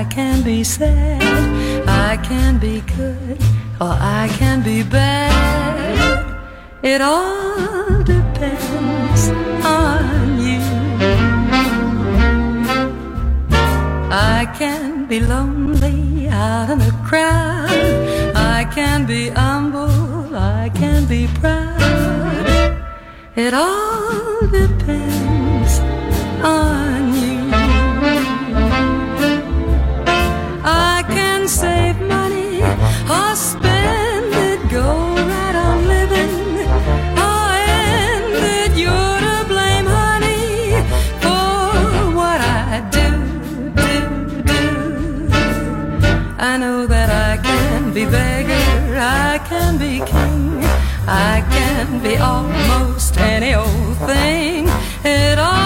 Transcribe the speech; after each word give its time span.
I 0.00 0.04
can 0.04 0.42
be 0.42 0.64
sad, 0.64 1.20
I 1.86 2.16
can 2.28 2.58
be 2.58 2.80
good, 2.96 3.38
or 3.82 3.94
I 4.22 4.30
can 4.38 4.62
be 4.62 4.82
bad. 4.82 6.24
It 6.82 7.02
all 7.02 8.02
depends 8.02 9.28
on 9.62 10.40
you. 10.48 10.62
I 14.10 14.50
can 14.58 15.04
be 15.04 15.20
lonely 15.20 16.28
out 16.30 16.70
in 16.70 16.80
a 16.80 16.92
crowd, 17.06 17.68
I 18.34 18.64
can 18.74 19.04
be 19.04 19.28
humble, 19.28 20.34
I 20.34 20.70
can 20.74 21.04
be 21.04 21.28
proud. 21.40 22.46
It 23.36 23.52
all 23.52 24.46
depends 24.46 25.78
on 26.42 26.69
be 48.04 48.10
beggar, 48.10 48.96
I 48.96 49.38
can 49.46 49.76
be 49.76 49.98
king, 49.98 50.64
I 51.06 51.44
can 51.50 52.02
be 52.02 52.16
almost 52.16 53.18
any 53.18 53.54
old 53.54 53.96
thing. 54.08 54.68
All 55.38 55.59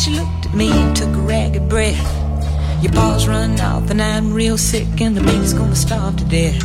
she 0.00 0.12
looked 0.12 0.46
at 0.46 0.54
me 0.54 0.70
and 0.72 0.96
took 0.96 1.14
a 1.14 1.20
ragged 1.20 1.68
breath. 1.68 2.00
Your 2.82 2.90
paws 2.92 3.28
run 3.28 3.60
off 3.60 3.90
and 3.90 4.00
I'm 4.00 4.32
real 4.32 4.56
sick 4.56 5.00
and 5.02 5.14
the 5.14 5.20
baby's 5.20 5.52
gonna 5.52 5.76
starve 5.76 6.16
to 6.16 6.24
death. 6.24 6.56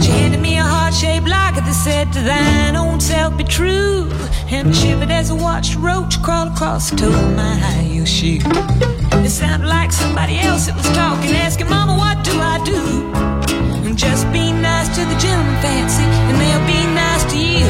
She 0.00 0.10
handed 0.12 0.40
me 0.40 0.58
a 0.58 0.62
heart-shaped 0.62 1.26
locket 1.26 1.64
that 1.64 1.74
said 1.74 2.12
to 2.12 2.20
thine 2.20 2.76
own 2.76 3.00
self 3.00 3.36
be 3.36 3.42
true. 3.42 4.08
And 4.50 4.68
I 4.68 4.72
shivered 4.72 5.10
as 5.10 5.32
I 5.32 5.34
watched 5.34 5.74
a 5.74 5.78
roach 5.80 6.22
crawl 6.22 6.46
across 6.46 6.90
the 6.90 6.96
toe 6.96 7.08
of 7.08 7.36
my 7.36 7.56
high 7.56 7.82
heel 7.90 8.04
shoe. 8.04 8.38
It 9.24 9.30
sounded 9.30 9.66
like 9.66 9.90
somebody 9.90 10.38
else 10.38 10.66
that 10.66 10.76
was 10.76 10.88
talking, 10.94 11.34
asking, 11.34 11.68
Mama, 11.68 11.96
what 11.96 12.22
do 12.22 12.38
I 12.38 12.62
do? 12.62 12.80
And 13.82 13.98
just 13.98 14.30
be 14.32 14.52
nice 14.52 14.88
to 14.94 15.02
the 15.04 15.18
gentleman 15.18 15.60
fancy, 15.60 16.04
and 16.04 16.36
they'll 16.38 16.66
be 16.70 16.86
nice 16.94 17.24
to 17.32 17.38
you. 17.38 17.66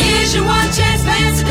Here's 0.00 0.34
your 0.34 0.44
one 0.44 0.70
chance, 0.72 1.02
fancy, 1.04 1.44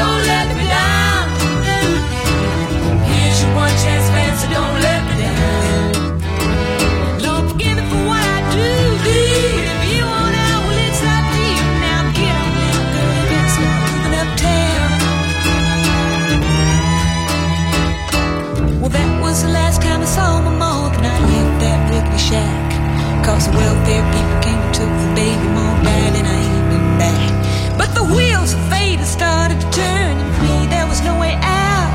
Cause 23.23 23.47
the 23.47 23.55
welfare 23.55 24.03
people 24.11 24.39
came 24.43 24.59
and 24.59 24.73
took 24.75 24.91
the 24.99 25.09
baby, 25.15 25.47
mom 25.55 25.81
died, 25.81 26.13
and 26.19 26.27
I 26.27 26.39
ain't 26.43 26.67
been 26.69 26.89
back. 26.99 27.31
But 27.79 27.95
the 27.95 28.03
wheels 28.03 28.53
of 28.53 28.59
fate 28.67 28.99
had 28.99 29.07
started 29.07 29.61
to 29.63 29.69
turn, 29.71 30.19
and 30.19 30.31
me 30.43 30.67
there 30.67 30.85
was 30.85 31.01
no 31.01 31.17
way 31.17 31.33
out. 31.39 31.91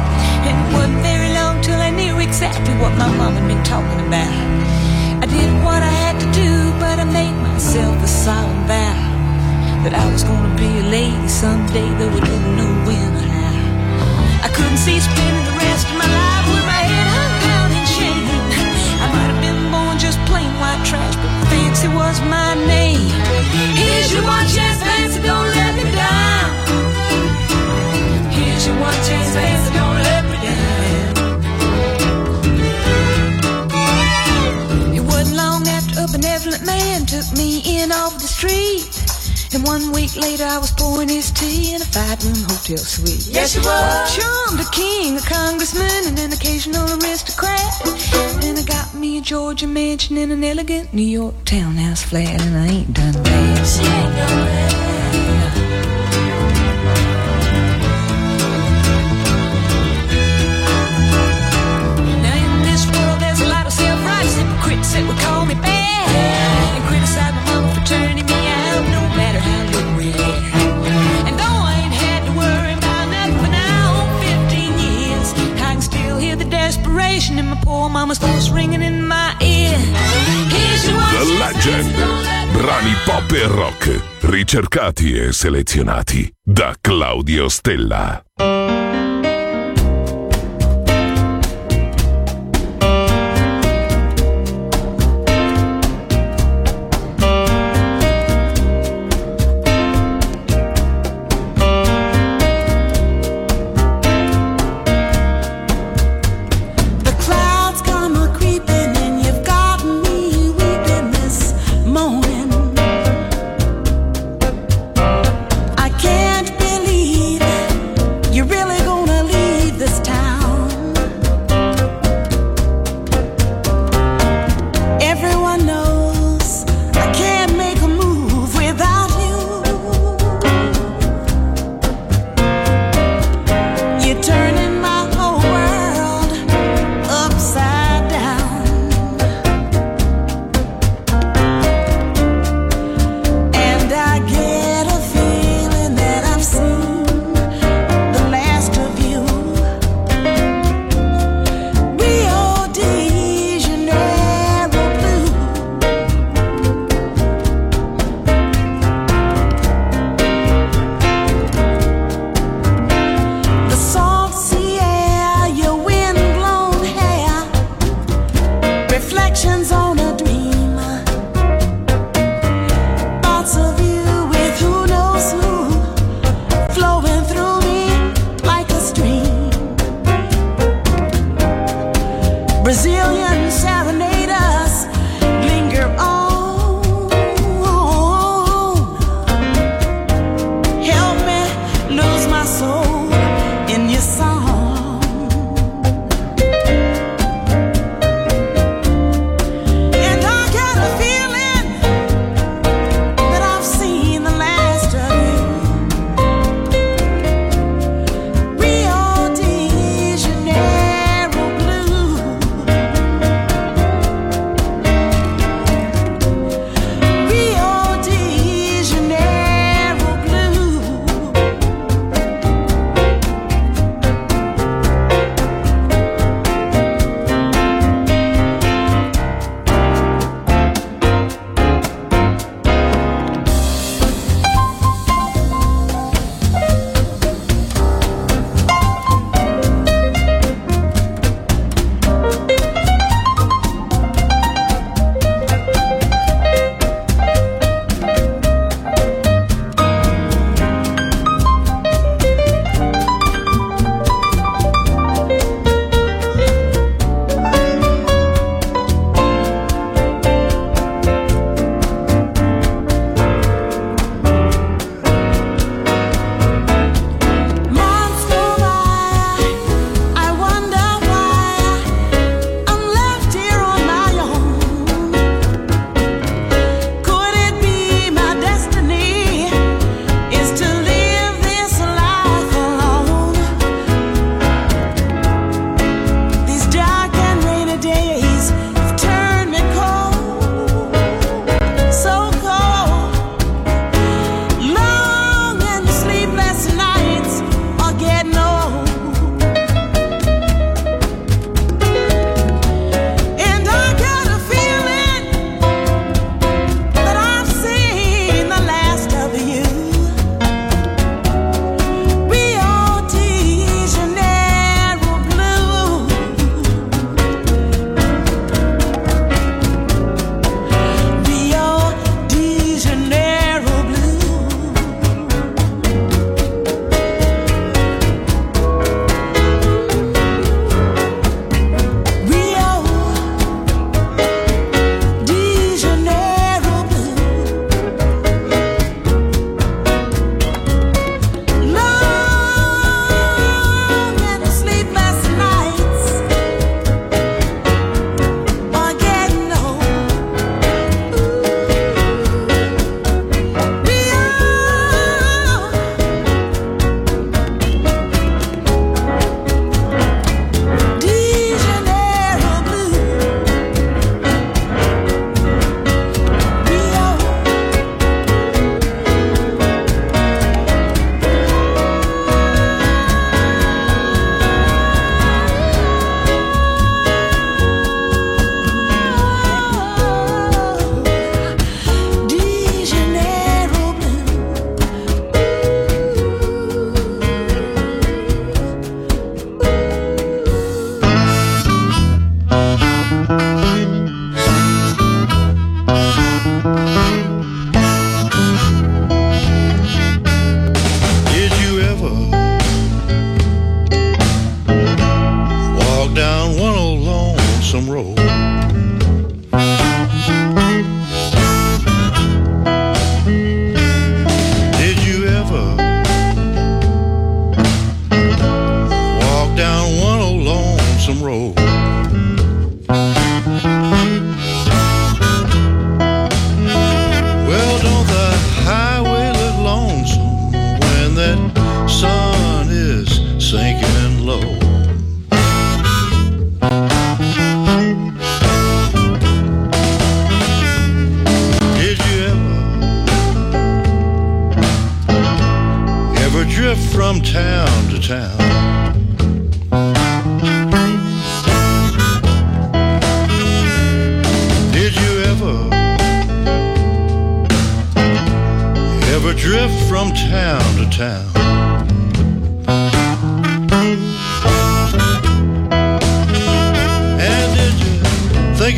And 0.48 0.56
it 0.56 0.68
wasn't 0.72 1.02
very 1.04 1.30
long 1.36 1.60
till 1.60 1.78
I 1.78 1.90
knew 1.90 2.18
exactly 2.18 2.74
what 2.80 2.96
my 2.96 3.12
mom 3.18 3.34
had 3.36 3.46
been 3.46 3.62
talking 3.62 4.00
about. 4.08 4.32
I 5.22 5.26
did 5.28 5.52
what 5.62 5.82
I 5.82 5.92
had 6.04 6.16
to 6.24 6.28
do, 6.32 6.72
but 6.80 6.98
I 6.98 7.04
made 7.04 7.36
myself 7.44 8.02
a 8.02 8.08
solemn 8.08 8.64
vow 8.64 8.96
that 9.84 9.92
I 9.92 10.10
was 10.10 10.24
gonna 10.24 10.56
be 10.56 10.80
a 10.80 10.86
lady 10.88 11.28
someday, 11.28 11.88
though 12.00 12.08
I 12.08 12.20
didn't 12.24 12.56
know 12.56 12.72
when 12.88 13.08
or 13.20 13.26
how. 13.36 14.46
I 14.46 14.48
couldn't 14.48 14.78
see 14.78 14.98
spending 14.98 15.37
one 39.78 39.92
week 39.92 40.16
later, 40.16 40.44
I 40.44 40.58
was 40.58 40.70
pouring 40.72 41.08
his 41.08 41.30
tea 41.30 41.74
in 41.74 41.82
a 41.82 41.84
five-room 41.84 42.42
hotel 42.48 42.78
suite. 42.78 43.28
Yes, 43.28 43.54
you 43.54 43.62
was. 43.62 44.16
Charmed 44.16 44.60
a 44.60 44.70
king, 44.70 45.16
a 45.16 45.20
congressman, 45.20 46.06
and 46.06 46.18
an 46.18 46.32
occasional 46.32 46.86
aristocrat. 46.98 47.72
And 48.44 48.58
I 48.58 48.62
got 48.62 48.94
me 48.94 49.18
a 49.18 49.20
Georgia 49.20 49.66
mansion 49.66 50.16
in 50.16 50.30
an 50.30 50.42
elegant 50.42 50.92
New 50.92 51.02
York 51.02 51.34
townhouse 51.44 52.02
flat, 52.02 52.40
and 52.40 52.56
I 52.56 52.66
ain't 52.66 52.92
done 52.92 53.22
bad. 53.22 54.67
Mama's 77.88 78.18
voice 78.18 78.50
ringing 78.50 78.82
in 78.82 79.06
my 79.06 79.34
ear. 79.40 79.76
The 81.10 81.24
Legend. 81.38 81.94
Brani 82.52 82.94
pop 83.04 83.30
e 83.32 83.46
rock, 83.46 84.02
ricercati 84.20 85.12
e 85.12 85.32
selezionati 85.32 86.32
da 86.42 86.74
Claudio 86.80 87.48
Stella. 87.48 88.22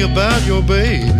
About 0.02 0.46
your 0.46 0.62
baby 0.62 1.19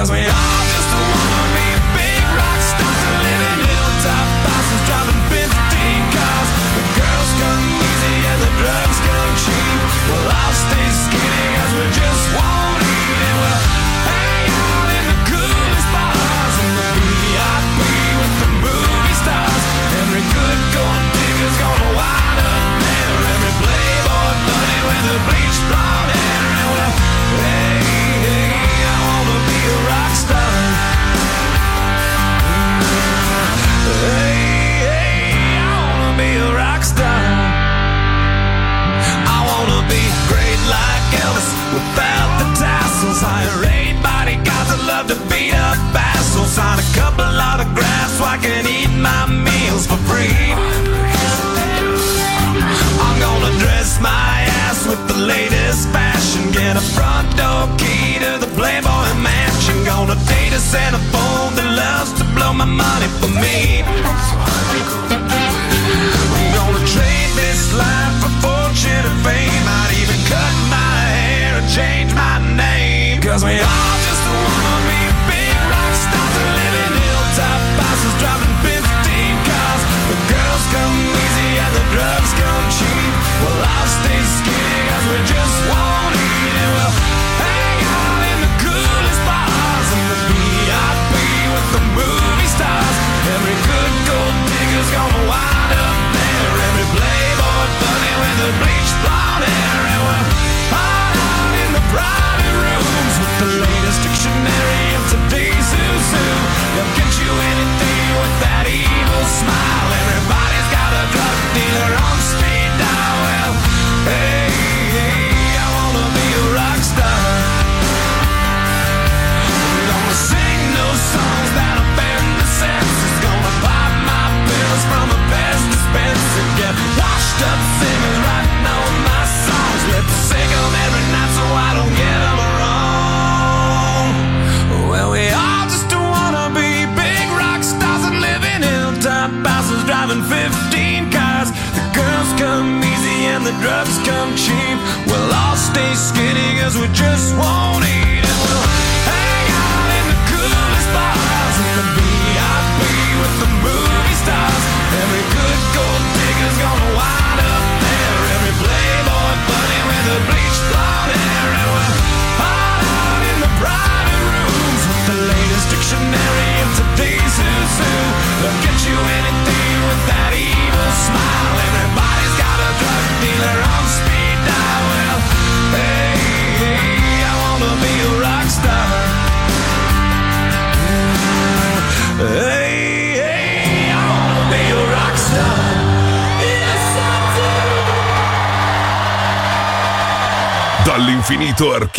'Cause 0.00 0.10
when 0.10 0.22
you 0.22 0.39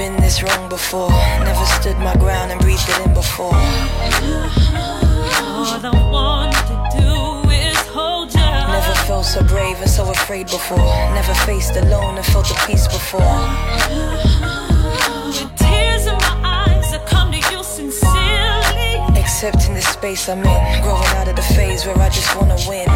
been 0.00 0.16
this 0.16 0.42
wrong 0.42 0.66
before. 0.70 1.10
Never 1.44 1.66
stood 1.78 1.98
my 1.98 2.16
ground 2.16 2.50
and 2.50 2.58
breathed 2.62 2.88
it 2.88 2.98
in 3.04 3.12
before. 3.12 3.52
All 5.52 5.76
I 5.76 5.94
want 6.16 6.54
to 6.70 6.76
do 6.96 7.12
is 7.68 7.76
hold 7.96 8.32
you. 8.32 8.50
Never 8.76 8.94
felt 9.06 9.26
so 9.26 9.42
brave 9.44 9.76
and 9.84 9.90
so 9.90 10.10
afraid 10.10 10.46
before. 10.46 10.94
Never 11.18 11.34
faced 11.48 11.76
alone 11.76 12.16
and 12.16 12.24
felt 12.32 12.48
the 12.48 12.56
peace 12.66 12.86
before. 12.88 13.36
With 15.36 15.52
tears 15.60 16.04
in 16.10 16.16
my 16.26 16.34
eyes, 16.64 16.88
I 16.96 17.00
come 17.12 17.30
to 17.36 17.40
you 17.52 17.60
sincerely. 17.62 18.92
Except 19.20 19.68
in 19.68 19.74
this 19.74 19.88
space 19.98 20.30
I'm 20.30 20.38
in, 20.38 20.82
growing 20.82 21.12
out 21.18 21.28
of 21.28 21.36
the 21.36 21.48
phase 21.56 21.84
where 21.84 21.98
I 21.98 22.08
just 22.08 22.34
wanna 22.36 22.56
win. 22.66 22.88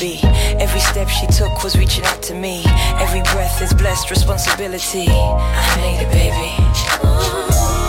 be. 0.00 0.20
Every 0.58 0.80
step 0.80 1.08
she 1.08 1.26
took 1.26 1.62
was 1.62 1.76
reaching 1.76 2.04
out 2.04 2.22
to 2.24 2.34
me. 2.34 2.64
Every 2.98 3.22
breath 3.22 3.62
is 3.62 3.72
blessed 3.74 4.10
responsibility. 4.10 5.06
I 5.08 5.76
made 5.76 6.02
it, 6.02 6.10
baby. 6.12 6.54
Ooh. 7.06 7.83